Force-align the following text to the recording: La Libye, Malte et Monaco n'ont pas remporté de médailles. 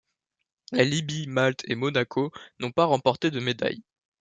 La 0.71 0.83
Libye, 0.83 1.27
Malte 1.27 1.61
et 1.67 1.75
Monaco 1.75 2.31
n'ont 2.59 2.71
pas 2.71 2.85
remporté 2.85 3.29
de 3.29 3.39
médailles. 3.39 3.83